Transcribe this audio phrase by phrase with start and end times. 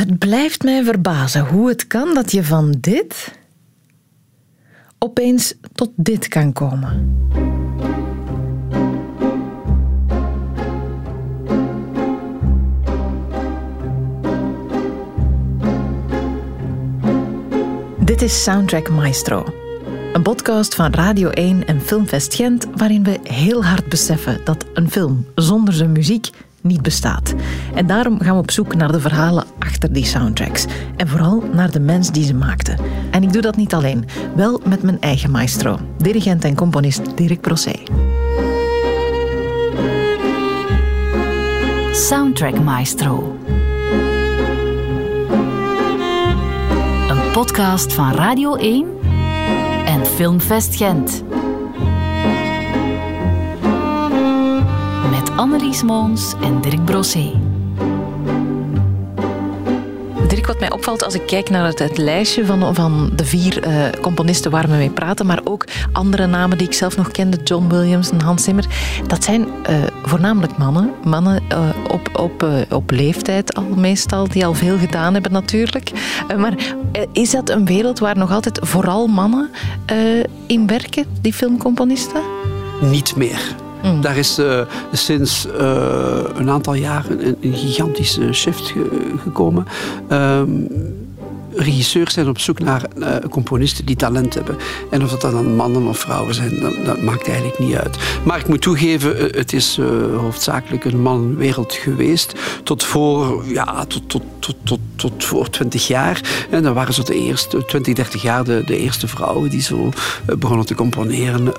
[0.00, 3.38] Het blijft mij verbazen hoe het kan dat je van dit
[4.98, 7.18] opeens tot dit kan komen.
[17.98, 19.44] Dit is Soundtrack Maestro.
[20.12, 24.90] Een podcast van Radio 1 en Filmfest Gent, waarin we heel hard beseffen dat een
[24.90, 26.30] film zonder zijn muziek
[26.60, 27.34] niet bestaat.
[27.74, 30.66] En daarom gaan we op zoek naar de verhalen achter die soundtracks.
[30.96, 32.74] En vooral naar de mens die ze maakte.
[33.10, 37.40] En ik doe dat niet alleen, wel met mijn eigen maestro, dirigent en componist Dirk
[37.40, 37.76] Proce.
[41.92, 43.38] Soundtrack Maestro.
[47.08, 48.86] Een podcast van Radio 1
[49.84, 51.22] en Filmfest Gent.
[55.40, 57.32] Annelies Moons en Dirk Brossé.
[60.28, 63.84] Dirk, wat mij opvalt als ik kijk naar het, lijstje van, van de vier uh,
[64.00, 67.68] componisten waar we mee praten, maar ook andere namen die ik zelf nog kende, John
[67.68, 68.66] Williams en Hans Zimmer,
[69.06, 70.92] dat zijn uh, voornamelijk mannen.
[71.04, 75.90] Mannen uh, op, op, op leeftijd al meestal, die al veel gedaan hebben natuurlijk.
[76.36, 76.54] maar
[77.12, 79.50] is dat een wereld waar nog altijd vooral mannen
[80.46, 82.22] in werken, die filmcomponisten?
[82.80, 83.68] Niet meer.
[83.82, 84.00] Mm.
[84.00, 84.60] Daar is uh,
[84.92, 89.66] sinds uh, een aantal jaren een, gigantische shift ge gekomen.
[90.12, 90.68] Um,
[91.54, 94.56] regisseurs zijn op zoek naar uh, componisten die talent hebben.
[94.90, 97.98] En of dat dan mannen of vrouwen zijn, dat, dat maakt eigenlijk niet uit.
[98.22, 102.34] Maar ik moet toegeven, uh, het is uh, hoofdzakelijk een mannenwereld geweest.
[102.62, 106.46] Tot voor, ja, tot, tot, tot, tot, tot voor 20 jaar.
[106.50, 109.88] En dan waren zo de eerste, 20, 30 jaar de, de eerste vrouwen die zo
[110.38, 111.52] begonnen te componeren.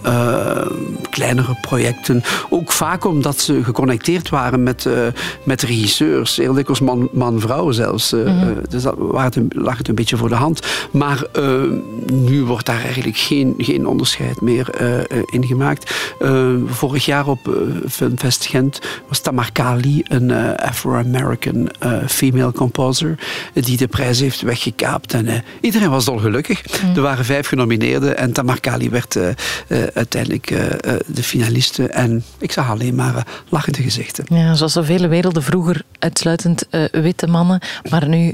[1.09, 2.23] kleinere projecten.
[2.49, 4.89] Ook vaak omdat ze geconnecteerd waren met,
[5.43, 6.35] met regisseurs.
[6.35, 8.11] Heel dikwijls man-vrouw man, zelfs.
[8.11, 8.55] Mm -hmm.
[8.69, 8.95] dus dat
[9.53, 10.59] lag het een beetje voor de hand.
[10.91, 11.61] Maar uh,
[12.11, 15.93] nu wordt daar eigenlijk geen, geen onderscheid meer uh, in gemaakt.
[16.65, 17.39] Vorig jaar op
[17.89, 21.69] Filmfest Gent was Tamar Kali, een Afro-American
[22.07, 23.19] female composer,
[23.53, 25.13] die de prijs heeft weggekaapt.
[25.13, 26.83] En iedereen was dolgelukkig.
[26.83, 26.95] Mm.
[26.95, 29.17] Er waren vijf genomineerden en Tamar Kali werd
[29.93, 30.47] uiteindelijk
[31.05, 31.87] de finaliste.
[31.87, 34.25] En ik zag alleen maar lachende gezichten.
[34.27, 37.59] Ja, zoals zoveel werelden vroeger uitsluitend witte mannen,
[37.89, 38.33] maar nu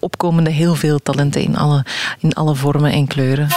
[0.00, 1.84] opkomende heel veel talenten in alle,
[2.18, 3.48] in alle vormen en kleuren.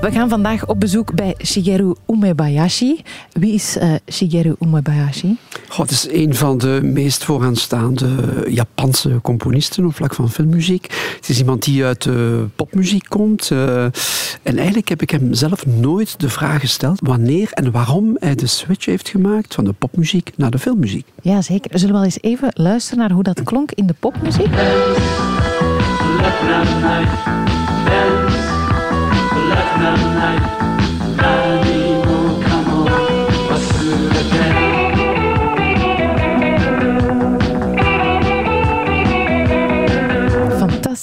[0.00, 3.02] We gaan vandaag op bezoek bij Shigeru Umebayashi.
[3.32, 5.36] Wie is uh, Shigeru Umebayashi?
[5.72, 8.06] Het is een van de meest vooraanstaande
[8.48, 11.14] Japanse componisten op vlak van filmmuziek.
[11.16, 13.50] Het is iemand die uit de popmuziek komt.
[13.50, 13.84] Uh,
[14.42, 18.46] en eigenlijk heb ik hem zelf nooit de vraag gesteld wanneer en waarom hij de
[18.46, 21.06] switch heeft gemaakt van de popmuziek naar de filmmuziek.
[21.22, 21.70] Ja, zeker.
[21.78, 24.48] Zullen we wel eens even luisteren naar hoe dat klonk in de popmuziek?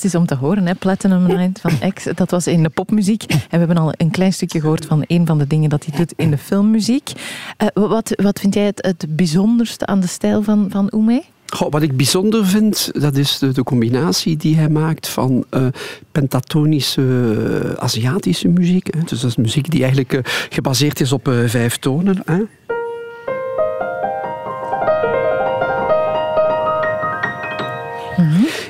[0.07, 0.75] Fantastisch om te horen, hè?
[0.75, 2.07] Platinum Night van X.
[2.15, 3.23] Dat was in de popmuziek.
[3.23, 5.97] En we hebben al een klein stukje gehoord van een van de dingen dat hij
[5.97, 7.11] doet in de filmmuziek.
[7.57, 11.23] Uh, wat, wat vind jij het, het bijzonderste aan de stijl van, van Ume?
[11.47, 15.67] Goh, wat ik bijzonder vind, dat is de, de combinatie die hij maakt van uh,
[16.11, 18.93] pentatonische uh, Aziatische muziek.
[18.93, 18.99] Hè.
[19.05, 20.19] Dus dat is muziek die eigenlijk uh,
[20.49, 22.21] gebaseerd is op vijf tonen.
[22.25, 22.41] Hè.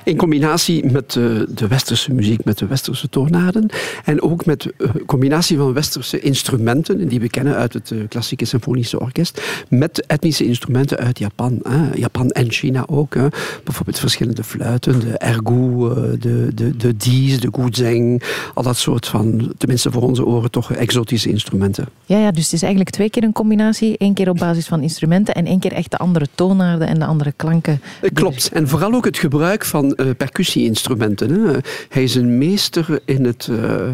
[0.08, 3.70] In combinatie met de, de westerse muziek, met de westerse toonaarden.
[4.06, 8.46] En ook met uh, combinatie van westerse instrumenten, die we kennen uit het uh, klassieke
[8.46, 11.60] symfonische orkest, met etnische instrumenten uit Japan.
[11.64, 11.96] Hè.
[11.96, 13.14] Japan en China ook.
[13.14, 13.28] Hè.
[13.64, 18.24] Bijvoorbeeld verschillende fluiten, de ergu, uh, de, de, de dies, de guzheng,
[18.54, 21.86] al dat soort van, tenminste voor onze oren, toch exotische instrumenten.
[22.06, 23.96] Ja, ja, dus het is eigenlijk twee keer een combinatie.
[23.98, 27.06] Eén keer op basis van instrumenten en één keer echt de andere toonaarden en de
[27.06, 27.82] andere klanken.
[28.14, 28.50] Klopt.
[28.54, 31.30] En vooral ook het gebruik van uh, percussie-instrumenten.
[31.30, 31.58] Hè.
[31.90, 33.90] Hij is een meester in het uh,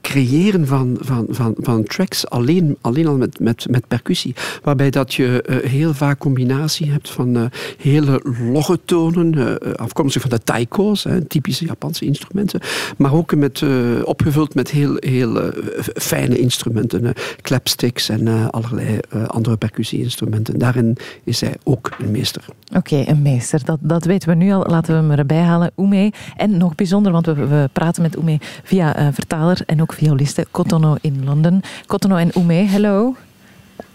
[0.00, 4.34] creëren van, van, van, van tracks alleen, alleen al met, met, met percussie.
[4.62, 10.42] Waarbij dat je uh, heel vaak combinatie hebt van hele logge tonen, afkomstig van de
[10.42, 12.60] taiko's, hè, typische Japanse instrumenten.
[12.96, 13.62] Maar ook met,
[14.04, 15.52] opgevuld met heel, heel
[15.94, 17.12] fijne instrumenten,
[17.42, 20.58] clapsticks en allerlei andere percussie-instrumenten.
[20.58, 22.44] Daarin is hij ook een meester.
[22.74, 23.64] Oké, een meester.
[23.64, 24.66] Dat, dat weten we nu al.
[24.66, 25.70] Laten we hem erbij halen.
[25.76, 26.12] Ume.
[26.36, 30.46] En nog bijzonder, want we, we praten met Ume via uh, vertaler en ook violiste
[30.50, 31.60] Kotono in Londen.
[31.86, 33.16] Kotono en Ume, hello.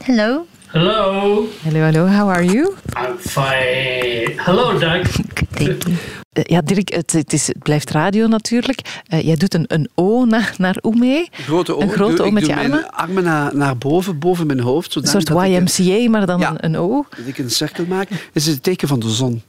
[0.03, 0.45] Hello.
[0.67, 1.47] Hello.
[1.61, 2.07] Hello, hello.
[2.07, 2.73] How are you?
[2.97, 4.33] I'm fine.
[4.35, 5.07] Hello, Doug.
[5.35, 5.95] Good, thank you.
[6.35, 9.01] Eh, ja, Dirk, het, het, is, het blijft radio natuurlijk.
[9.13, 11.27] Uh, jij doet een, een O naar, naar Oeme.
[11.31, 11.81] Grote O.
[11.81, 12.69] Een grote O met je armen.
[12.69, 14.95] Mijn armen naar, naar boven, boven mijn hoofd.
[14.95, 17.05] Een soort YMCA, maar dan ja, een, een O.
[17.17, 18.09] Dat ik een cirkel maak.
[18.09, 19.41] Het is het teken van de zon.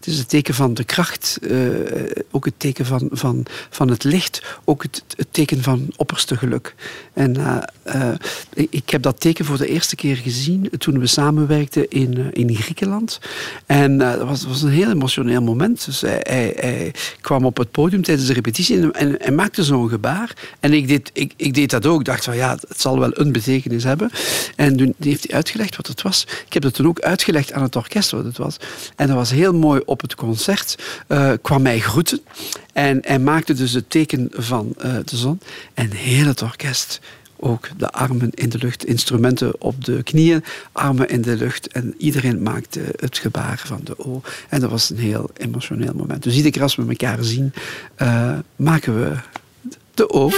[0.00, 1.68] Het is het teken van de kracht, uh,
[2.30, 6.74] ook het teken van, van, van het licht, ook het, het teken van opperste geluk.
[7.12, 8.14] En uh,
[8.70, 13.20] ik heb dat teken voor de eerste keer gezien toen we samenwerkten in, in Griekenland.
[13.66, 15.84] En dat was, was een heel emotioneel moment.
[15.84, 16.22] Dus hij,
[16.56, 20.36] hij, kwam op het podium tijdens de repetitie en, hij maakte zo'n gebaar.
[20.60, 22.00] En ik deed, ik, ik deed dat ook.
[22.00, 24.10] Ik dacht van ja, het zal wel een betekenis hebben.
[24.56, 26.26] En toen heeft hij uitgelegd wat het was.
[26.46, 28.56] Ik heb dat toen ook uitgelegd aan het orkest wat het was.
[28.96, 30.78] En dat was heel mooi op het concert,
[31.08, 32.20] uh, kwam mij groeten.
[32.72, 35.40] En hij maakte dus het teken van uh, de zon.
[35.74, 37.00] En heel het orkest,
[37.36, 41.68] ook de armen in de lucht, instrumenten op de knieën, armen in de lucht.
[41.68, 44.22] En iedereen maakte het gebaar van de O.
[44.48, 46.22] En dat was een heel emotioneel moment.
[46.22, 47.52] Dus iedere keer als we elkaar zien,
[48.02, 49.16] uh, maken we
[49.94, 50.30] de O.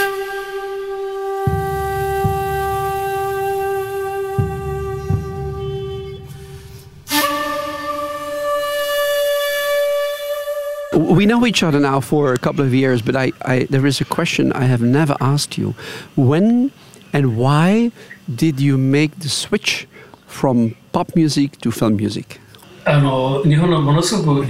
[10.93, 14.01] we know each other now for a couple of years, but I, I, there is
[14.01, 15.75] a question I have never asked you.
[16.15, 16.71] When
[17.13, 17.91] and why
[18.33, 19.87] did you make the switch
[20.25, 22.39] from pop music to film music?
[22.85, 24.47] あの日本のものすごく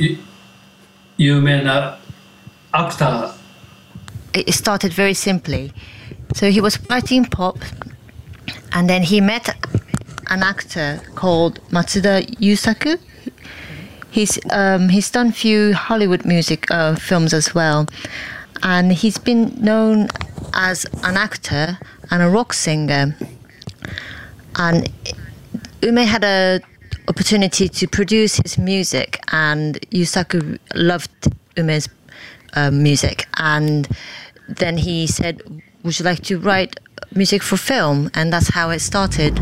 [1.17, 1.97] 有名な
[2.71, 3.37] アクター
[4.33, 5.73] It started very simply.
[6.35, 7.57] So he was writing pop,
[8.71, 9.49] and then he met
[10.29, 12.99] an actor called Matsuda Yusaku.
[14.12, 17.86] He's um, he's done few Hollywood music uh, films as well,
[18.62, 20.08] and he's been known
[20.52, 21.78] as an actor
[22.10, 23.16] and a rock singer.
[24.56, 24.90] And
[25.80, 26.60] Ume had a
[27.08, 31.88] opportunity to produce his music, and Yusaku loved Ume's
[32.52, 33.88] uh, music, and
[34.46, 35.40] then he said,
[35.84, 36.78] "Would you like to write
[37.14, 39.40] music for film?" And that's how it started.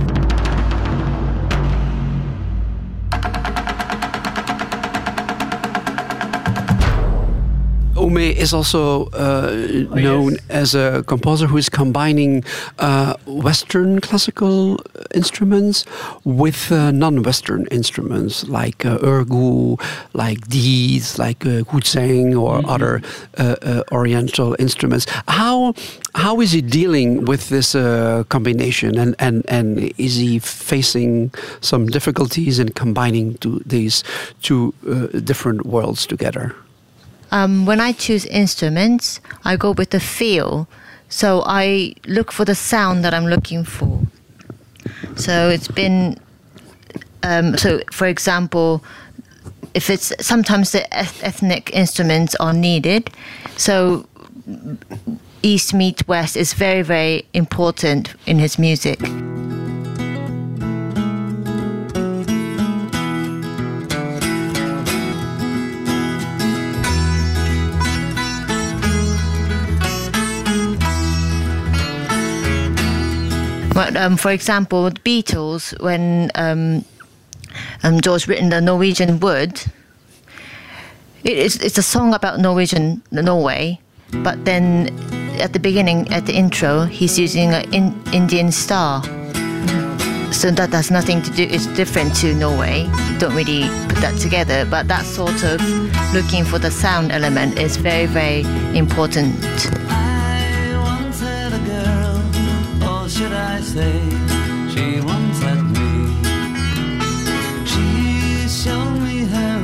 [8.10, 9.50] Ume is also uh,
[9.94, 10.40] known yes.
[10.50, 12.44] as a composer who is combining
[12.78, 14.80] uh, Western classical
[15.14, 15.84] instruments
[16.24, 19.80] with uh, non-Western instruments like uh, ergu,
[20.12, 22.68] like deeds, like uh, guzheng or Mm-hmm.
[22.68, 23.00] other
[23.38, 25.06] uh, uh, Oriental instruments.
[25.28, 25.74] How
[26.14, 31.86] how is he dealing with this uh, combination, and, and and is he facing some
[31.86, 34.04] difficulties in combining to these
[34.42, 36.54] two uh, different worlds together?
[37.30, 40.68] Um, when I choose instruments, I go with the feel.
[41.08, 44.02] So I look for the sound that I'm looking for.
[45.16, 46.18] So it's been,
[47.22, 48.82] um, so for example,
[49.74, 53.10] if it's sometimes the eth- ethnic instruments are needed.
[53.56, 54.06] So
[55.42, 59.00] East meet West is very, very important in his music.
[73.72, 76.84] But, um, for example, the Beatles, when um,
[77.82, 79.62] um, George written the Norwegian Wood,
[81.22, 83.78] it is, it's a song about Norwegian Norway,
[84.22, 84.88] but then
[85.40, 89.02] at the beginning, at the intro, he's using an in, Indian star.
[90.32, 91.42] So that has nothing to do.
[91.42, 92.88] It's different to Norway.
[93.18, 95.60] Don't really put that together, but that sort of
[96.14, 98.42] looking for the sound element is very, very
[98.76, 99.34] important.
[103.20, 104.00] Should I say,
[104.72, 105.40] she once
[105.74, 105.92] me.
[107.70, 109.58] She showed me her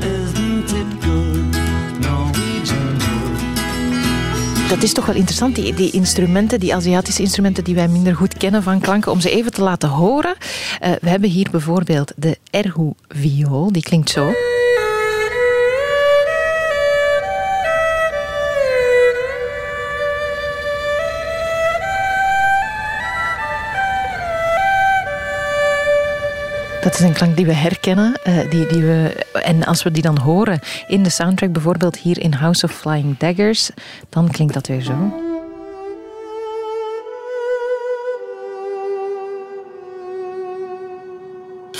[0.00, 1.56] isn't it good?
[2.00, 4.68] Norwegian wood.
[4.68, 8.62] Dat is toch wel interessant, die, instrumenten, die Aziatische instrumenten die wij minder goed kennen
[8.62, 10.34] van klanken, om ze even te laten horen.
[10.38, 14.32] Uh, we hebben hier bijvoorbeeld de erhu-viool, die klinkt zo.
[26.84, 28.20] Dat is een klank die we herkennen.
[28.28, 32.20] Uh, die, die we, en als we die dan horen in de soundtrack, bijvoorbeeld hier
[32.20, 33.70] in House of Flying Daggers,
[34.08, 35.33] dan klinkt dat weer zo.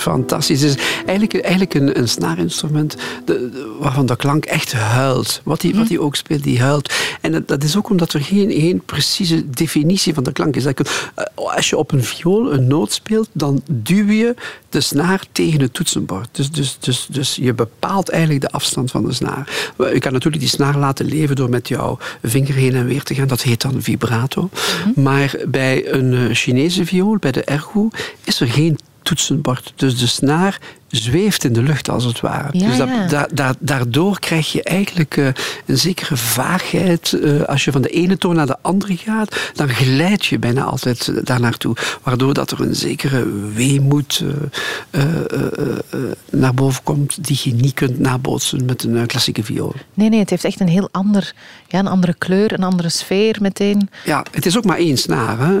[0.05, 0.61] Fantastisch.
[0.61, 2.95] Het is eigenlijk, eigenlijk een, een snaarinstrument
[3.25, 5.41] de, de, waarvan de klank echt huilt.
[5.43, 6.93] Wat hij, wat hij ook speelt, die huilt.
[7.21, 10.63] En dat, dat is ook omdat er geen, geen precieze definitie van de klank is.
[10.63, 10.79] Dat
[11.15, 14.35] eh, Als je op een viool een noot speelt, dan duw je
[14.69, 16.29] de snaar tegen het toetsenbord.
[16.31, 19.71] Dus, dus, dus, dus je bepaalt eigenlijk de afstand van de snaar.
[19.77, 23.15] Je kan natuurlijk die snaar laten leven door met jouw vinger heen en weer te
[23.15, 23.27] gaan.
[23.27, 24.49] Dat heet dan vibrato.
[24.95, 27.89] Maar bij een eh, Chinese viool, bij de ergo,
[28.23, 29.73] is er geen toetsenbord.
[29.75, 30.59] Dus de snaar
[30.95, 32.47] zweeft in de lucht als het ware.
[32.57, 33.07] Ja, dus dat, ja.
[33.07, 35.27] da- da- daardoor krijg je eigenlijk eh,
[35.65, 37.13] een zekere vaagheid.
[37.13, 40.63] eh, als je van de ene toon naar de andere gaat, dan glijd je bijna
[40.63, 41.75] altijd daar naartoe.
[42.03, 44.23] Waardoor dat er een zekere weemoed
[44.91, 45.03] eh,
[46.31, 49.73] naar boven komt die je niet kunt nabootsen met een klassieke viool.
[49.93, 51.33] Nee, nee, het heeft echt een heel ander,
[51.67, 53.89] ja, een andere kleur, een andere sfeer meteen.
[54.05, 55.39] Ja, het is ook maar één snaar.
[55.39, 55.53] Hè.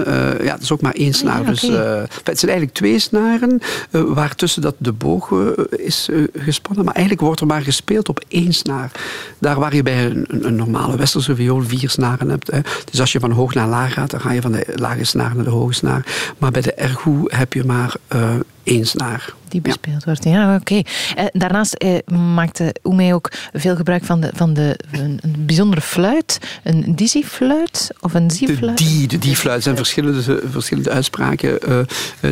[0.43, 1.41] Ja, het is ook maar één snaar.
[1.43, 1.75] ja, dus, oké.
[1.83, 3.61] eh, het zijn eigenlijk twee snaren,
[3.91, 6.85] waartussen dat de boog eh, is eh, gespannen.
[6.85, 8.91] Maar eigenlijk wordt er maar gespeeld op één snaar.
[9.39, 12.51] Daar waar je bij een, een- normale westerse viool vier snaren hebt.
[12.51, 12.59] Hè.
[12.91, 15.35] Dus als je van hoog naar laag gaat, dan ga je van de lage snaar
[15.35, 16.05] naar de hoge snaar.
[16.37, 18.29] Maar bij de ergoe heb je maar eh,
[18.63, 19.33] één snaar.
[19.61, 19.79] Die Ja.
[19.79, 20.23] bespeeld wordt.
[20.23, 20.81] Ja, oké.
[21.15, 21.97] Eh, daarnaast eh,
[22.35, 26.39] maakte Oemé ook veel gebruik van, de, van de, een, een bijzondere fluit.
[26.63, 28.77] Een dizzy-fluit of een De zie-fluit.
[28.77, 31.61] die, de die-fluit zijn verschillende, verschillende uitspraken.
[31.61, 31.85] Eh, eh,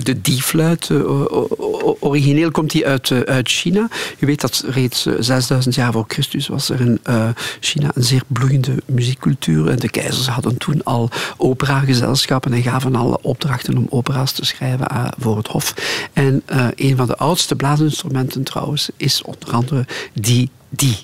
[0.03, 0.89] de die-fluit,
[1.99, 3.87] origineel komt die uit, uit China.
[4.17, 6.99] Je weet dat reeds eh, 6000 jaar voor Christus was er in
[7.59, 9.69] China een zeer bloeiende muziekcultuur.
[9.69, 14.87] En de keizers hadden toen al operagezelschappen en gaven al opdrachten om opera's te schrijven
[15.19, 15.73] voor het hof.
[16.13, 16.43] En
[16.75, 20.97] een van de oudste blaasinstrumenten trouwens is onder andere die die.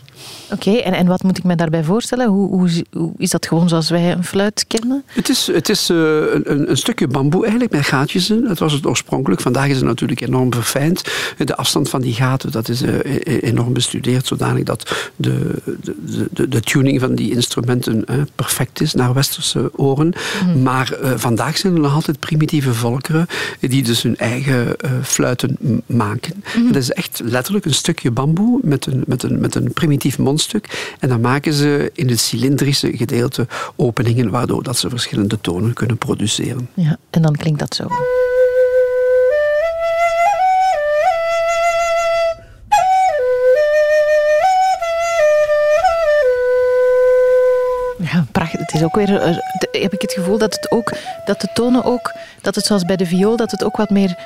[0.51, 2.27] Oké, en, en wat moet ik me daarbij voorstellen?
[2.27, 5.03] Hoe, hoe, hoe is dat gewoon zoals wij een fluit kennen?
[5.05, 8.43] Het is, het is eh, een, een- stukje bamboe eigenlijk met gaatjes in.
[8.43, 9.41] Dat was het oorspronkelijk.
[9.41, 11.03] Vandaag is het natuurlijk enorm verfijnd.
[11.37, 16.27] De afstand van die gaten dat is eh, e- enorm bestudeerd, zodanig dat de, de,
[16.31, 20.13] de, de tuning van die instrumenten perfect is naar westerse oren.
[20.63, 23.27] Maar eh, vandaag zijn er nog altijd primitieve volkeren
[23.59, 26.43] die dus hun eigen fluiten maken.
[26.55, 29.73] En dat is echt letterlijk een stukje bamboe met een, met een, met een
[30.17, 30.93] mondstuk.
[30.99, 35.97] En dan maken ze in het cilindrische gedeelte openingen, waardoor dat ze verschillende tonen kunnen
[35.97, 36.69] produceren.
[36.73, 37.87] Ja, en dan klinkt dat zo.
[47.97, 48.59] Ja, prachtig.
[48.59, 49.15] Het is ook weer.
[49.21, 49.35] eh,
[49.71, 50.91] heb ik het gevoel dat het ook.
[51.25, 52.13] dat de tonen ook.
[52.41, 53.35] dat het zoals bij de viool.
[53.37, 54.17] dat het ook wat meer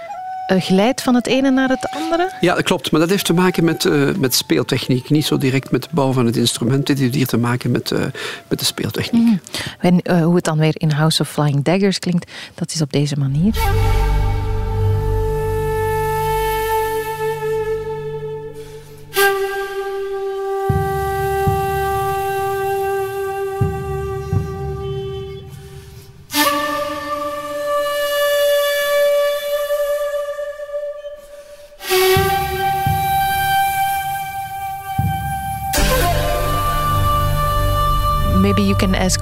[0.47, 2.31] glijdt van het ene naar het andere?
[2.41, 2.91] Ja, dat klopt.
[2.91, 5.09] Maar dat heeft te maken met, eh, met speeltechniek.
[5.09, 6.85] Niet zo direct met de bouw van het instrument.
[6.85, 8.00] Dit heeft hier te maken met, eh,
[8.47, 9.39] met de speeltechniek.
[9.79, 12.91] En eh, hoe het dan weer in House of Flying Daggers klinkt, dat is op
[12.91, 13.53] deze manier.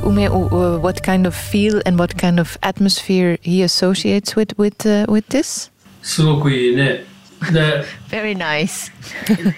[0.03, 4.87] Ume uh, what kind of feel and what kind of atmosphere he associates with with
[4.87, 5.71] uh, with this.
[6.03, 7.05] すごくいいね。
[7.53, 8.91] で、 Very nice.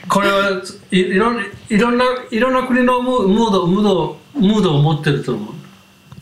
[0.08, 5.54] これはいいろんいろんないろんな国のムムードムードムードを持ってると思う。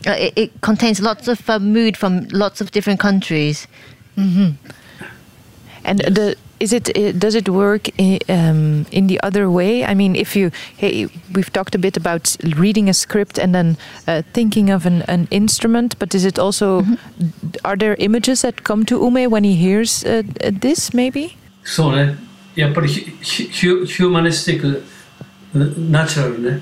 [0.05, 3.67] Uh, it, it contains lots of uh, mood from lots of different countries.
[5.84, 6.14] And yes.
[6.14, 10.14] the is it eh, does it work in, um, in, the other way i mean
[10.14, 14.70] if you hey we've talked a bit about reading a script and then uh, thinking
[14.70, 17.64] of an, an, instrument but is it also mm -hmm.
[17.64, 20.22] are there images that come to ume when he hears uh,
[20.60, 21.24] this maybe
[21.64, 21.82] so
[22.54, 22.84] yeah but
[23.98, 24.74] humanistic uh,
[25.76, 26.60] natural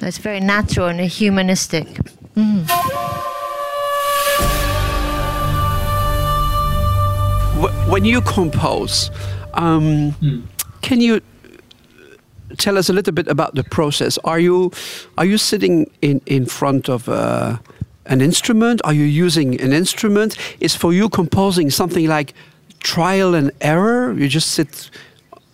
[0.00, 1.86] that's very natural and humanistic
[2.36, 2.64] mm.
[7.60, 9.10] When you compose,
[9.54, 10.14] um,
[10.80, 11.20] can you
[12.56, 14.18] tell us a little bit about the process?
[14.24, 14.70] Are you
[15.18, 17.58] are you sitting in in front of uh,
[18.06, 18.80] an instrument?
[18.84, 20.36] Are you using an instrument?
[20.60, 22.32] Is for you composing something like
[22.78, 24.12] trial and error?
[24.12, 24.90] You just sit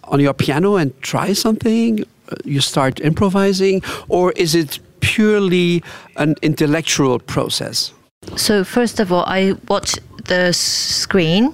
[0.04, 2.04] on your piano and try something.
[2.28, 5.82] Uh, You start improvising, or is it purely
[6.16, 7.92] an intellectual process?
[8.36, 9.98] So first of all, I watch
[10.28, 11.52] the screen,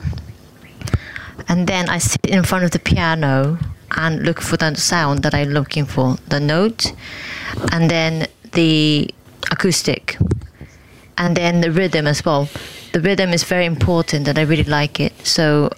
[1.49, 3.59] and then I sit in front of the piano
[3.97, 6.93] and look for the sound that I'm looking for, the note,
[7.73, 9.13] and then the
[9.51, 10.19] acoustic,
[11.19, 12.49] and then the rhythm as well.
[12.93, 15.13] The rhythm is very important, and I really like it.
[15.27, 15.71] So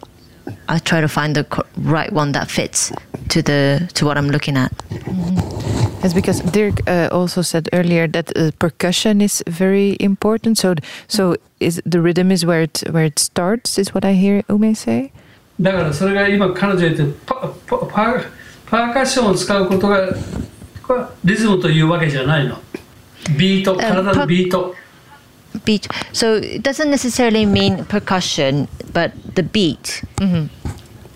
[0.69, 2.93] I try to find the right one that fits
[3.29, 4.73] to the to what I'm looking at.
[6.03, 10.59] Yes, because Dirk uh, also said earlier that uh, percussion is very important.
[10.59, 10.75] So,
[11.09, 13.79] so is the rhythm is where it where it starts.
[13.79, 15.13] Is what I hear Ume say.
[15.61, 17.35] だからそれが今彼女言ってるパ
[17.67, 17.87] パパ
[18.67, 20.09] パーカッションを使うことが
[21.25, 22.59] リズムというわけじゃないの
[23.39, 24.75] ビート体のビート
[25.65, 25.87] Beat.
[26.13, 30.03] So it doesn't necessarily mean percussion, but the beat.
[30.19, 30.49] The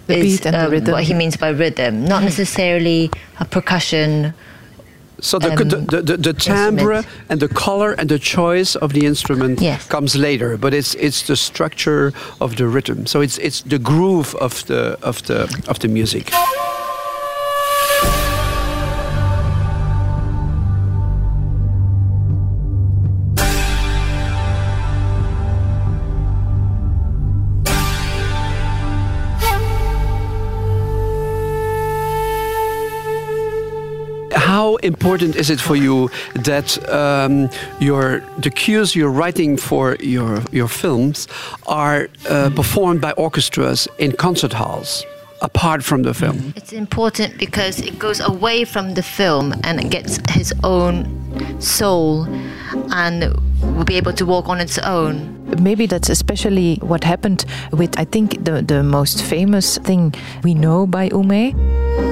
[0.08, 0.92] is beat and the um, rhythm.
[0.92, 4.32] what he means by rhythm, not necessarily a percussion.
[5.20, 7.06] So the, Um, the, the, the, the timbre instrument.
[7.28, 9.86] and the color and the choice of the instrument Yes.
[9.88, 13.06] comes later, but it's it's the structure of the rhythm.
[13.06, 16.30] So it's it's the groove of the of the of the music.
[34.48, 37.50] How important is it for you that um,
[37.80, 41.28] your the cues you're writing for your your films
[41.66, 45.04] are uh, performed by orchestras in concert halls,
[45.42, 46.54] apart from the film?
[46.56, 51.04] It's important because it goes away from the film and it gets his own
[51.60, 52.26] soul
[52.90, 53.36] and
[53.76, 55.12] will be able to walk on its own.
[55.62, 60.86] Maybe that's especially what happened with I think the the most famous thing we know
[60.86, 62.07] by Ume.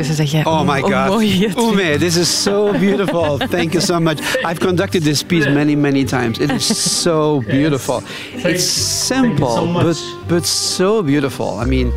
[0.00, 0.44] Dirk, ondertussen zeg jij...
[0.44, 1.72] Oh my hoe God.
[1.72, 3.38] Ume, this is so beautiful.
[3.38, 4.18] Thank you so much.
[4.44, 6.38] I've conducted this piece many, many times.
[6.38, 8.02] It is so beautiful.
[8.34, 9.96] It's simple, so but
[10.28, 11.58] but so beautiful.
[11.62, 11.92] I mean,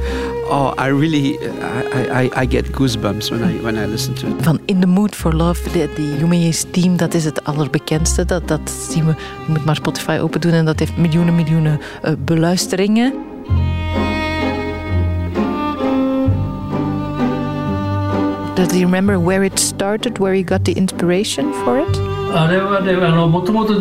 [0.50, 1.38] oh, I really,
[1.94, 4.42] I, I, I get goosebumps when I when I listen to it.
[4.42, 8.26] Van In the Mood for Love, de, die Yume's team, dat is het allerbekendste.
[8.26, 9.16] Dat, dat zien we.
[9.46, 13.14] Je moet maar Spotify open doen en dat heeft miljoenen, miljoenen eh, beluisteringen.
[18.63, 21.89] Does he remember where it started, where he got the inspiration for it?
[22.35, 23.75] あれはねあのもともと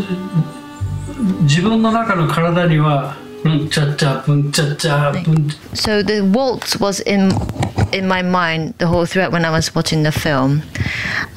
[1.41, 7.31] 自分の中の体にはうんちゃっちゃぷんちゃっちゃぷん So the waltz was in
[7.91, 10.61] in my mind the whole throughout when I was watching the film,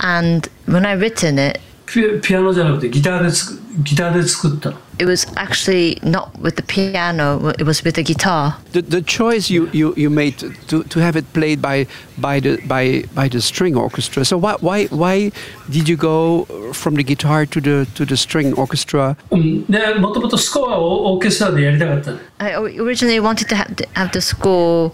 [0.00, 3.60] and when I written it, ピピアノじゃなくてギターでつく
[4.97, 8.57] It was actually not with the piano, it was with the guitar.
[8.71, 12.57] The, the choice you, you, you made to, to have it played by, by, the,
[12.67, 14.23] by, by the string orchestra.
[14.23, 15.31] So why, why, why
[15.69, 19.17] did you go from the guitar to the, to the string orchestra?
[19.31, 19.65] Um,
[22.39, 24.91] I originally wanted to have the, have the score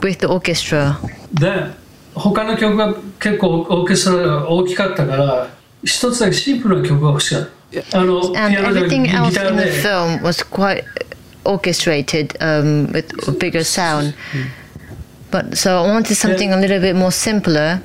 [0.00, 0.96] with the orchestra.
[1.32, 5.48] で他の曲が結構オーケストラが大きかったから
[5.83, 7.49] 一つだけシンプルな曲が欲しかっ
[7.89, 10.83] たあのピ And アノじゃなくて everything ギ else ター in the で film was quite
[11.43, 14.13] orchestrated um, with a bigger sound.
[15.31, 17.81] But so I wanted something a little bit more simpler,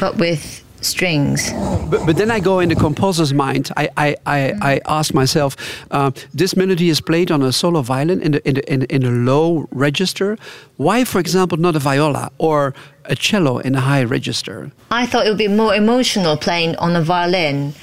[0.00, 1.51] but with strings.
[1.89, 3.71] But, but then I go in the composer's mind.
[3.75, 5.55] I I, I, I ask myself,
[5.91, 9.03] uh, this melody is played on a solo violin in the, in, the, in, in
[9.03, 10.37] a low register.
[10.77, 12.73] Why, for example, not a viola or
[13.05, 14.71] a cello in a high register?
[14.91, 17.73] I thought it would be more emotional playing on a violin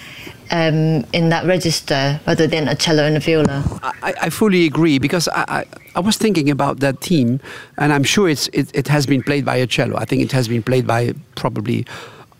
[0.51, 3.65] um, in that register rather than a cello and a viola.
[3.83, 5.65] I, I fully agree because I, I,
[5.97, 7.41] I was thinking about that theme,
[7.79, 9.97] and I'm sure it's it, it has been played by a cello.
[9.97, 11.87] I think it has been played by probably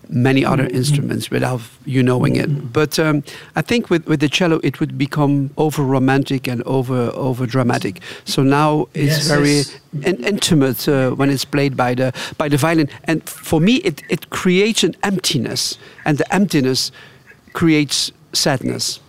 [0.09, 2.73] many other instruments without you knowing it.
[2.73, 3.23] But um,
[3.57, 8.01] I think with, with the cello it would become over romantic and over over dramatic.
[8.25, 9.79] So now it's Yes, very yes.
[10.03, 12.89] in, intimate uh, when it's played by the by the violin.
[13.05, 16.93] And for me, it, it creates an emptiness, and the emptiness
[17.53, 19.01] creates sadness.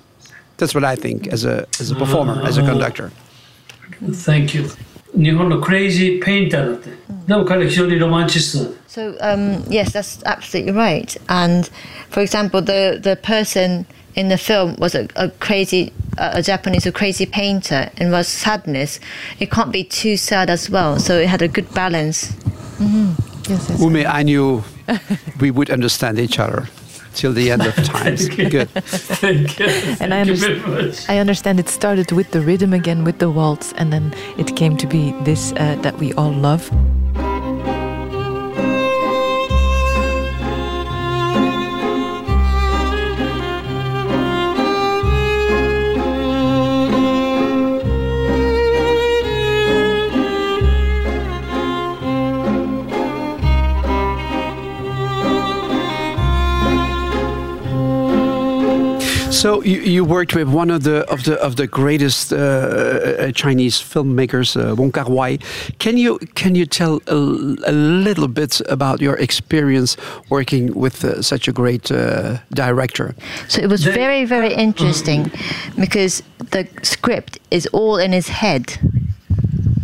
[0.58, 3.12] That's what I think as a as a performer, as a conductor.
[4.12, 4.69] Thank you
[5.14, 6.90] 日本のクレイジーペインターだって
[7.27, 11.16] でも彼非常にロマンチストだ So um, yes, that's absolutely right.
[11.29, 11.68] And
[12.11, 16.87] for example, the the person in the film was a, a crazy, a a Japanese,
[16.87, 18.99] a crazy painter, and was sadness.
[19.38, 20.99] It can't be too sad as well.
[20.99, 22.35] So it had a good balance.
[22.81, 23.81] Yes, yes.
[23.81, 24.64] Ume, I knew
[25.38, 26.66] we would understand each other
[27.13, 28.28] till the end of times.
[28.28, 28.49] Thank you.
[28.49, 28.69] Good.
[28.69, 29.65] Thank you.
[29.99, 31.10] And I Thank you very understand, much.
[31.10, 34.78] I understand it started with the rhythm again, with the waltz, and then it came
[34.78, 36.69] to be this uh, that we all love.
[59.43, 63.32] So you, you worked with one of the of the of the greatest uh, uh,
[63.34, 65.38] Chinese filmmakers, uh, Wong Kar Wai.
[65.79, 67.15] Can you can you tell a,
[67.67, 69.97] a little bit about your experience
[70.29, 73.15] working with uh, such a great uh, director?
[73.49, 75.29] So it was very very interesting
[75.77, 78.79] because the script is all in his head.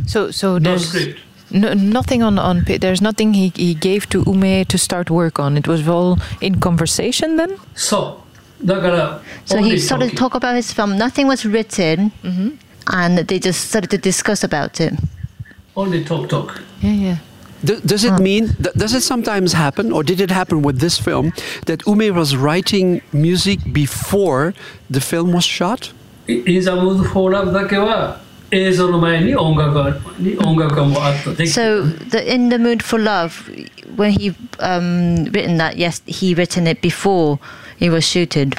[0.08, 0.94] So so there's.
[0.94, 1.20] No script.
[1.52, 5.58] No, nothing on on there's nothing he, he gave to Ume to start work on.
[5.58, 7.58] It was all in conversation then.
[7.76, 8.22] So
[8.67, 10.17] So only he started to talking.
[10.17, 10.97] talk about his film.
[10.97, 12.13] Nothing was written,
[12.93, 14.95] and they just started to discuss about it.
[15.77, 17.17] only talk talk Yeah, yeah.
[17.65, 20.99] Do- Does it mean, th- does it sometimes happen, or did it happen with this
[20.99, 21.33] film,
[21.67, 24.53] that Ume was writing music before
[24.91, 25.93] the film was shot?
[26.29, 33.33] In the Mood for Love だけは映像の前に音楽がに音楽がもうあったできて So the In the Mood for Love,
[33.97, 37.39] when he um, written that, yes, he written it before
[37.81, 38.55] it was shooted.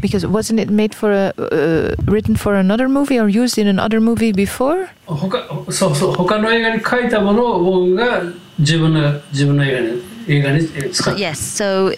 [0.00, 4.00] Because wasn't it made for a uh, written for another movie or used in another
[4.00, 4.88] movie before?
[5.06, 8.22] 他そうそう他の映画に書いたものを僕が
[8.58, 11.90] 自分の自分の映画に映画に使 So, った yes, so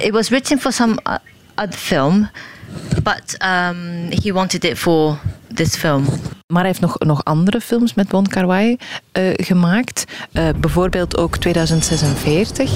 [0.00, 1.18] it was written for some uh,
[1.56, 2.28] other film,
[3.02, 5.18] but um, he wanted it for
[5.54, 6.06] this film.
[6.46, 8.76] Maar hij heeft nog, nog andere films met Won Kar Wai
[9.12, 10.04] eh, gemaakt.
[10.32, 12.70] Eh, bijvoorbeeld ook 2046.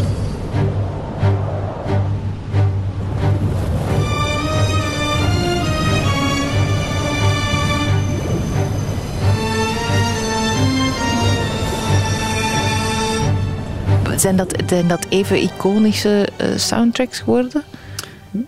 [14.18, 17.64] Zijn dat, zijn dat even iconische eh, soundtracks geworden?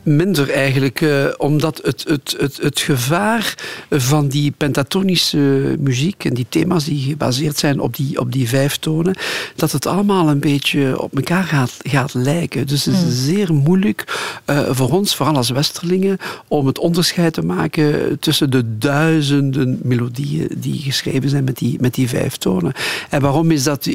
[0.03, 3.55] Minder eigenlijk, eh, omdat het, het, het, het gevaar
[3.89, 8.77] van die pentatonische muziek en die thema's die gebaseerd zijn op die, op die vijf
[8.77, 9.15] tonen,
[9.55, 12.67] dat het allemaal een beetje op elkaar gaat, gaat lijken.
[12.67, 17.45] Dus het is zeer moeilijk eh, voor ons, vooral als Westerlingen, om het onderscheid te
[17.45, 22.73] maken tussen de duizenden melodieën die geschreven zijn met die, met die vijf tonen.
[23.09, 23.85] En waarom is dat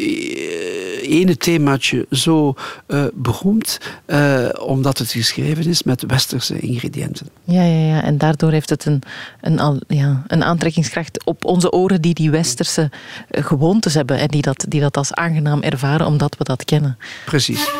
[1.02, 2.54] ene themaatje zo
[2.86, 3.78] eh, beroemd?
[4.04, 7.26] Eh, omdat het geschreven is met westerse ingrediënten.
[7.44, 8.02] Ja, ja, ja.
[8.02, 9.02] En daardoor heeft het een,
[9.40, 12.90] een, al- ja, een aantrekkingskracht op onze oren die die westerse
[13.30, 16.98] eh, gewoontes hebben en die dat, die dat als aangenaam ervaren omdat we dat kennen.
[17.24, 17.70] Precies.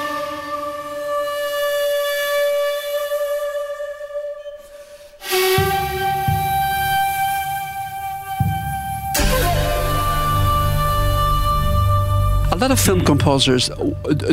[12.63, 13.69] Lot of film composers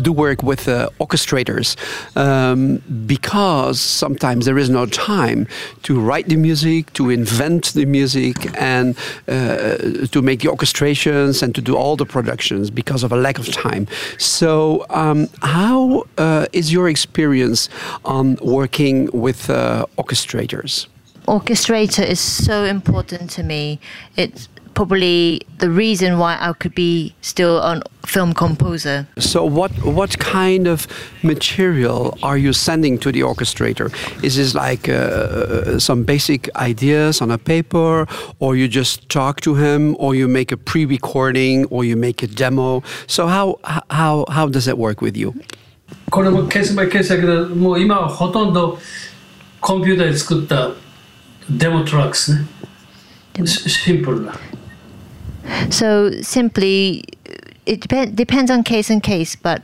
[0.04, 1.76] do work with uh, orchestrators
[2.16, 5.48] um, because sometimes there is no time
[5.82, 8.96] to write the music, to invent the music, and
[9.28, 9.78] uh,
[10.14, 13.48] to make the orchestrations and to do all the productions because of a lack of
[13.52, 13.88] time.
[14.20, 17.68] So, um, how uh, is your experience
[18.06, 20.86] on working with uh, orchestrators?
[21.28, 23.80] Orchestrator is so important to me.
[24.16, 29.07] It's probably the reason why I could be still a film composer.
[29.19, 30.87] So, what what kind of
[31.23, 33.91] material are you sending to the orchestrator?
[34.23, 38.07] Is this like uh, some basic ideas on a paper,
[38.41, 42.27] or you just talk to him, or you make a pre-recording, or you make a
[42.27, 42.83] demo?
[43.07, 43.59] So, how
[43.91, 45.35] how how does that work with you?
[46.11, 48.79] これもケースバイケースだけどもう今はほとんど
[49.61, 50.71] コンピューターで作った
[51.51, 52.47] デモトラックスね
[53.45, 54.35] シシンプルな
[55.70, 57.04] So simply,
[57.64, 59.60] it depend, depends on case and case, but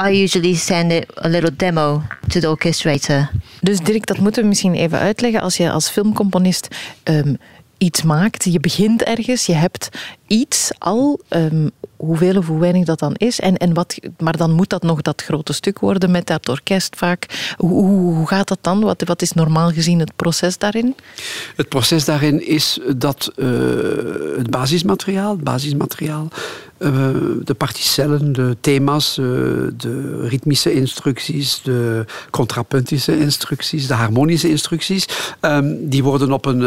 [0.00, 3.30] I usually send it a little demo to the orchestrator.
[3.60, 5.40] Dus Dirk, dat moeten we misschien even uitleggen.
[5.40, 6.68] Als je als filmcomponist
[7.02, 7.34] ehm,
[7.78, 9.88] iets maakt, je begint ergens, je hebt
[10.26, 14.52] iets al, ehm, hoeveel of hoe weinig dat dan is, en, en wat, maar dan
[14.52, 17.52] moet dat nog dat grote stuk worden met dat orkest vaak.
[17.56, 18.80] Hoe, hoe, gaat dat dan?
[18.80, 20.94] Wat, wat is normaal gezien het proces daarin?
[21.56, 23.48] Het proces daarin is dat uh,
[24.36, 26.28] het basismateriaal, het basismateriaal
[26.78, 26.90] uh,
[27.44, 29.26] de particellen, de thema's, uh,
[29.76, 35.08] de ritmische instructies, de contrapuntische instructies, de harmonische instructies,
[35.40, 36.60] um, die worden op een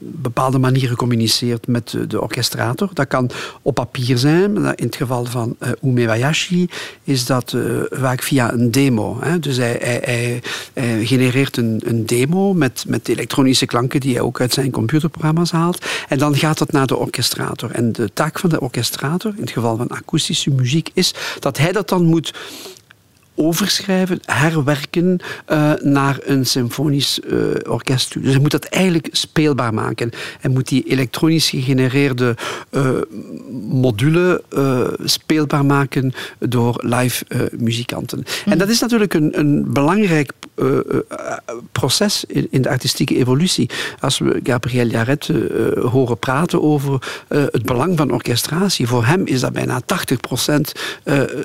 [0.00, 2.90] bepaalde manier gecommuniceerd met de orchestrator.
[2.92, 3.30] Dat kan
[3.62, 6.68] op papier zijn, in het geval van Ume Wayashi
[7.04, 7.56] is dat
[7.90, 9.18] vaak via een demo.
[9.20, 9.38] Hè.
[9.38, 10.42] Dus hij, hij
[11.04, 15.86] genereert een, een, demo met, met elektronische klanken die hij ook uit zijn computerprogramma's haalt.
[16.08, 17.70] En dan gaat dat naar de orchestrator.
[17.70, 21.72] En de taak van de orchestrator, in het geval van akoestische muziek, is dat hij
[21.72, 22.34] dat dan moet
[23.34, 28.22] overschrijven, herwerken uh, naar een symfonisch uh, orkest.
[28.22, 30.10] Dus hij moet dat eigenlijk speelbaar maken.
[30.40, 32.36] Hij moet die elektronisch gegenereerde
[32.70, 32.90] uh,
[33.70, 34.42] module
[35.04, 37.24] speelbaar maken door live
[37.56, 38.18] muzikanten.
[38.18, 38.52] Mm.
[38.52, 40.32] En dat is natuurlijk een, een belangrijk
[41.72, 43.70] proces in, in, de artistieke evolutie.
[44.00, 45.30] Als we Gabriel Jaret
[45.74, 49.86] horen praten over het belang van orchestratie, voor hem is dat bijna 80%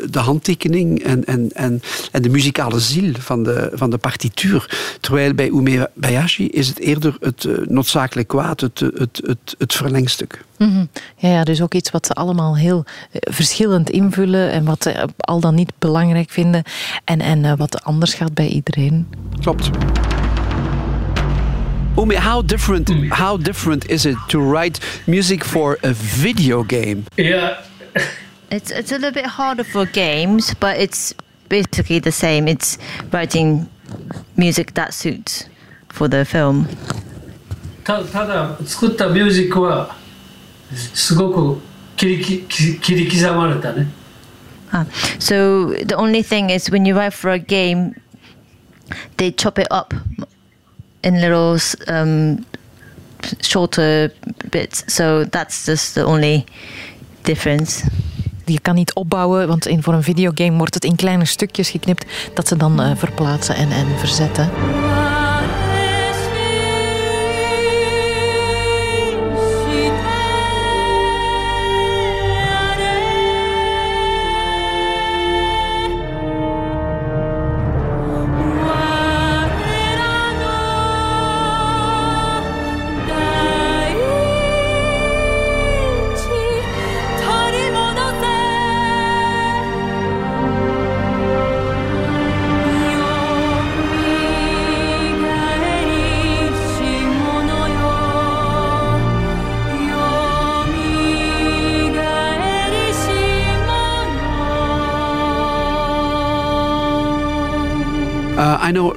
[0.09, 1.76] de handtekening en, en, en
[2.11, 4.95] en de muzikale ziel van de, van de partituur.
[4.99, 10.45] Terwijl bij Umebayashi is het eerder het uh, noodzakelijk kwaad, het, het, het, het verlengstuk.
[10.57, 10.89] Mm -hmm.
[11.15, 15.07] ja, ja, dus ook iets wat ze allemaal heel uh, verschillend invullen en wat ze
[15.17, 16.63] al dan niet belangrijk vinden
[17.03, 19.07] en, en wat anders gaat bij iedereen.
[19.41, 19.69] Klopt.
[21.97, 27.03] Umi, how different, how different is it to write music for a video game?
[27.15, 27.57] Yeah.
[28.49, 31.13] It's, it's a little bit harder for games, but it's
[31.48, 32.48] basically the same.
[32.48, 32.78] It's
[33.12, 33.68] writing
[34.36, 35.48] music that suits
[35.88, 36.66] for the film.
[37.84, 39.96] たただ作ったミュージックは
[40.94, 41.60] すごく
[41.96, 43.88] 切り切り刻まれたね。
[44.72, 44.86] Ah,
[45.18, 47.94] so the only thing is when you write for a game,
[49.18, 49.92] they chop it up
[51.02, 52.46] in little um,
[53.40, 54.10] shorter
[54.50, 54.84] bits.
[54.88, 56.46] So that's just the only
[57.24, 57.82] difference.
[58.53, 62.05] Je kan niet opbouwen, want in, voor een videogame wordt het in kleine stukjes geknipt
[62.33, 64.49] dat ze dan uh, verplaatsen en, en verzetten.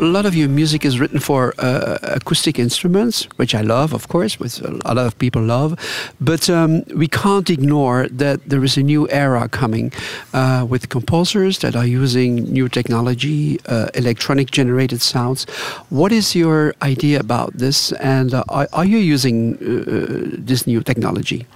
[0.00, 4.08] A lot of your music is written for uh, acoustic instruments, which I love, of
[4.08, 5.78] course, which a lot of people love.
[6.20, 9.92] But um, we can't ignore that there is a new era coming
[10.32, 15.44] uh, with composers that are using new technology, uh, electronic generated sounds.
[15.90, 17.92] What is your idea about this?
[17.92, 21.46] And uh, are, are, you using uh, this new technology?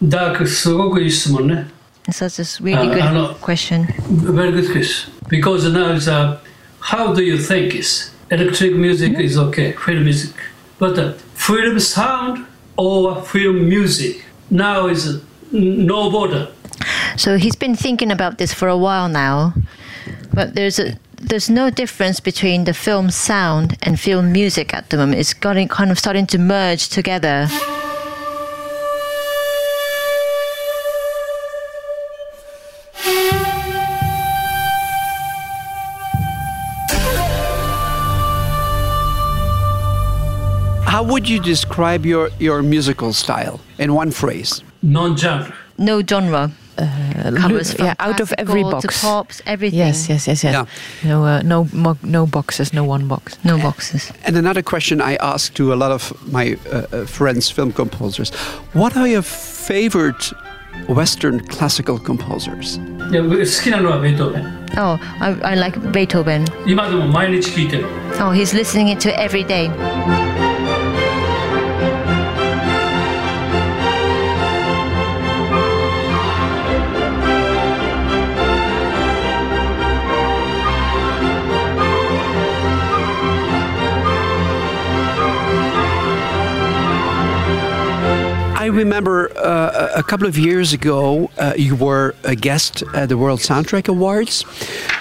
[2.06, 3.86] That's a really good question.
[4.08, 5.12] Very good question.
[5.28, 6.40] Because now it's a
[6.80, 10.34] how do you think is electric music is okay, film music,
[10.78, 16.48] but uh, film sound or film music now is no border.
[17.16, 19.54] So he's been thinking about this for a while now,
[20.32, 24.96] but there's a there's no difference between the film sound and film music at the
[24.96, 25.20] moment.
[25.20, 27.48] It's getting kind of starting to merge together.
[41.04, 44.62] Would you describe your, your musical style in one phrase?
[44.82, 45.54] Non-genre.
[45.78, 46.52] No genre.
[46.76, 49.00] Uh, Covers yeah, out of every box.
[49.00, 49.78] pops, everything.
[49.78, 50.52] Yes, yes, yes, yes.
[50.52, 51.08] Yeah.
[51.08, 51.68] No, uh, no,
[52.02, 53.38] no boxes, no one box.
[53.44, 54.12] No boxes.
[54.24, 58.30] And another question I ask to a lot of my uh, uh friends, film composers:
[58.72, 60.32] What are your favorite
[60.88, 62.78] Western classical composers?
[64.76, 66.44] Oh, I, I like Beethoven.
[68.18, 69.68] Oh, he's listening to it every day.
[88.74, 93.40] Remember uh, a couple of years ago, uh, you were a guest at the World
[93.40, 94.44] Soundtrack Awards.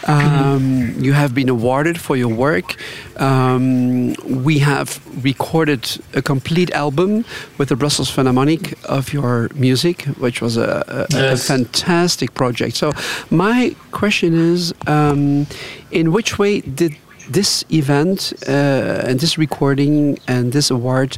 [0.07, 2.75] Um, you have been awarded for your work.
[3.19, 4.13] Um,
[4.45, 5.83] we have recorded
[6.13, 7.25] a complete album
[7.57, 11.43] with the Brussels Philharmonic of your music, which was a, a, yes.
[11.49, 12.75] a fantastic project.
[12.75, 12.91] So,
[13.29, 15.47] my question is um,
[15.91, 16.95] in which way did
[17.29, 21.17] this event uh, and this recording and this award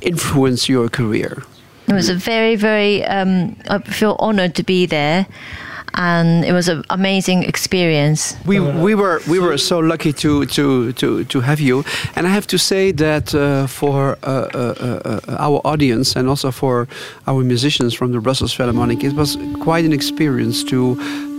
[0.00, 1.42] influence your career?
[1.88, 5.26] It was a very, very, um, I feel honored to be there.
[5.94, 8.36] And it was an amazing experience.
[8.44, 11.82] We, we were we were so lucky to, to, to, to have you,
[12.14, 16.52] and I have to say that uh, for uh, uh, uh our audience and also
[16.52, 16.86] for
[17.26, 20.94] our musicians from the Brussels Philharmonic, it was quite an experience to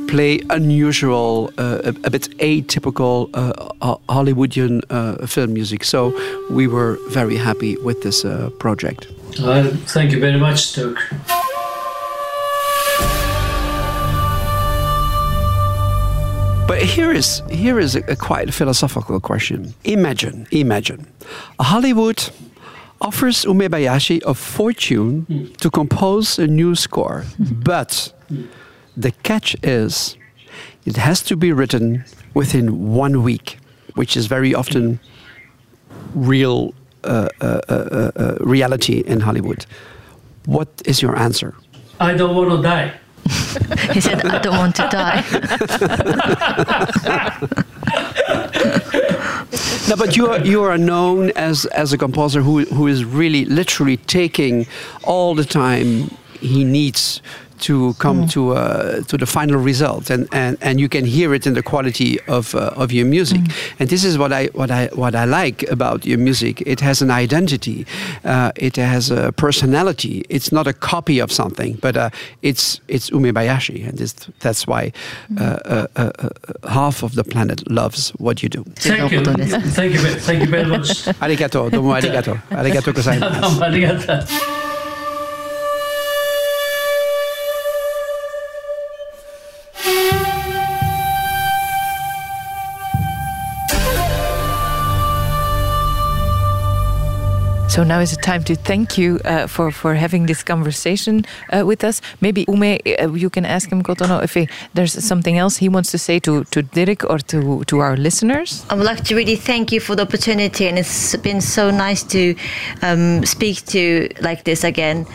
[0.09, 5.83] play unusual, uh, a, a bit atypical uh, Hollywoodian uh, film music.
[5.83, 6.11] So
[6.49, 9.07] we were very happy with this uh, project.
[9.41, 10.97] Uh, thank you very much, Dirk.
[16.67, 19.73] But here is here is a, a quite philosophical question.
[19.85, 21.07] Imagine, imagine,
[21.59, 22.29] Hollywood
[23.01, 28.13] offers Umebayashi a fortune to compose a new score, but
[28.97, 30.17] the catch is
[30.85, 33.57] it has to be written within one week,
[33.95, 34.99] which is very often
[36.13, 36.73] real
[37.03, 39.65] uh, uh, uh, uh, uh, reality in Hollywood.
[40.45, 41.55] What is your answer?
[41.99, 42.93] I don't want to die.
[43.93, 45.23] He said, I don't want to die.
[49.89, 53.45] No, but you are you are known as as a composer who who is really
[53.45, 54.67] literally taking
[55.03, 57.21] all the time he needs
[57.59, 61.45] to come to uh, to the final result, and, and, and you can hear it
[61.45, 63.41] in the quality of uh, of your music.
[63.79, 66.61] And this is what I what I what I like about your music.
[66.65, 67.85] It has an identity,
[68.23, 70.25] uh, it has a personality.
[70.29, 72.09] It's not a copy of something, but uh,
[72.41, 74.91] it's it's Umebayashi, and this, that's why
[75.37, 78.63] uh, uh, uh, uh, half of the planet loves what you do.
[78.75, 79.23] Thank you.
[79.23, 79.99] Thank you.
[79.99, 80.87] Thank you very much.
[81.21, 82.41] Arigato, domo arigato.
[82.51, 84.65] Arigato gozaimasu.
[97.69, 101.63] So now is the time to thank you uh, for for having this conversation uh,
[101.67, 102.01] with us.
[102.19, 105.91] Maybe Ume, uh, you can ask him Kotono if he, there's something else he wants
[105.91, 108.65] to say to to Dirk or to to our listeners.
[108.71, 112.01] I would like to really thank you for the opportunity, and it's been so nice
[112.05, 112.35] to
[112.81, 115.05] um, speak to like this again.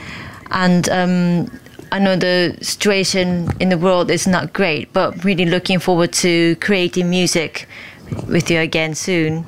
[0.50, 1.50] And um,
[1.90, 6.54] I know the situation in the world is not great, but really looking forward to
[6.60, 7.66] creating music
[8.28, 9.44] with you again soon.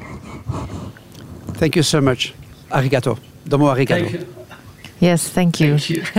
[1.55, 2.35] Thank you so much.
[2.71, 3.19] Arigato.
[3.49, 4.05] Domo arigato.
[4.05, 4.27] Thank you.
[5.01, 5.79] Yes, thank you.
[5.79, 6.03] Thank you.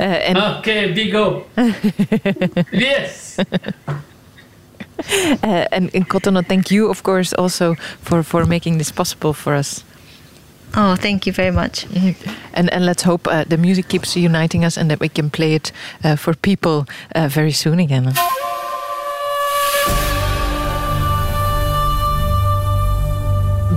[0.00, 1.44] Uh, and Okay, big go.
[2.72, 3.38] yes.
[3.38, 3.44] uh,
[5.72, 9.84] and, and Kotono, thank you, of course, also for for making this possible for us.
[10.76, 11.86] Oh, thank you very much.
[12.54, 15.54] And and let's hope uh, the music keeps uniting us and that we can play
[15.54, 15.72] it
[16.04, 18.12] uh, for people uh, very soon again.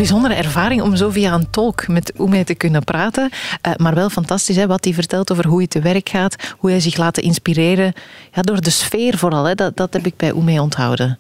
[0.04, 3.30] Bijzondere ervaring om zo via een tolk met Oemé te kunnen praten.
[3.68, 6.36] Uh, maar wel fantastisch hè, wat hij vertelt over hoe hij te werk gaat.
[6.58, 7.94] Hoe hij zich laat inspireren.
[8.34, 9.44] Ja, door de sfeer vooral.
[9.44, 9.56] Hè.
[9.56, 11.20] Dat, dat heb ik bij Oemé onthouden.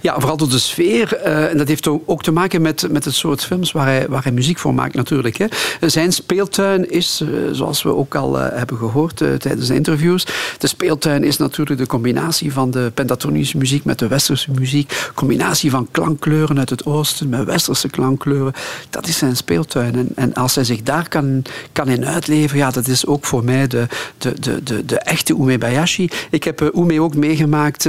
[0.00, 1.16] Ja, vooral door de sfeer.
[1.16, 4.22] eh, en dat heeft ook te maken met, met het soort films waar hij, waar
[4.22, 5.36] hij muziek voor maakt natuurlijk.
[5.36, 5.46] Hè.
[5.80, 10.26] Zijn speeltuin is, eh, zoals we ook al eh, hebben gehoord eh, tijdens de interviews,
[10.58, 15.10] de speeltuin is natuurlijk de combinatie van de pentatonische muziek met de westerse muziek.
[15.14, 18.52] Combinatie van klankkleuren uit het oosten met westerse klankkleuren.
[18.90, 19.94] Dat is zijn speeltuin.
[19.94, 23.44] En, en als hij zich daar kan, kan in uitleven, ja, dat is ook voor
[23.44, 23.86] mij de,
[24.18, 26.08] de, de, de, de echte Umebayashi.
[26.30, 27.88] Ik heb Ume ook meegemaakt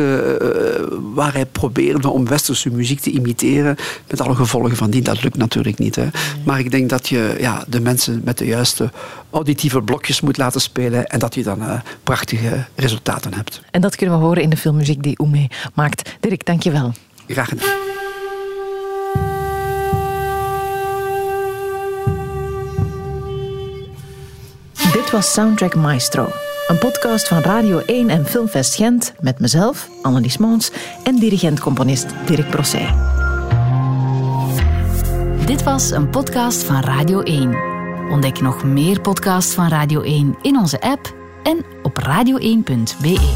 [1.13, 3.75] waar hij probeerde om westerse muziek te imiteren.
[4.07, 5.01] Met alle gevolgen van die.
[5.01, 5.95] Dat lukt natuurlijk niet.
[5.95, 6.07] Hè.
[6.45, 8.91] Maar ik denk dat je ja, de mensen met de juiste
[9.29, 11.07] auditieve blokjes moet laten spelen.
[11.07, 13.61] En dat je dan uh, prachtige resultaten hebt.
[13.71, 16.15] En dat kunnen we horen in de filmmuziek die Oemé maakt.
[16.19, 16.93] Dirk, dank je wel.
[17.27, 17.81] Graag gedaan.
[24.93, 26.52] Dit was Soundtrack Maestro.
[26.67, 30.71] Een podcast van Radio 1 en Filmfest Gent met mezelf, Annelies Moons
[31.03, 32.87] en dirigent-componist Dirk Brosset.
[35.45, 37.55] Dit was een podcast van Radio 1.
[38.11, 43.33] Ontdek nog meer podcasts van Radio 1 in onze app en op radio1.be.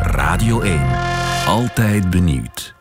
[0.00, 0.80] Radio 1.
[1.46, 2.79] Altijd benieuwd.